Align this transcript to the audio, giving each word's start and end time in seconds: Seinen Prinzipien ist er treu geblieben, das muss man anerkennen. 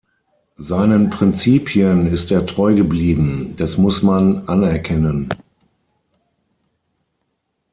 Seinen 0.57 1.11
Prinzipien 1.11 2.07
ist 2.07 2.31
er 2.31 2.47
treu 2.47 2.73
geblieben, 2.73 3.53
das 3.57 3.77
muss 3.77 4.01
man 4.01 4.47
anerkennen. 4.47 5.31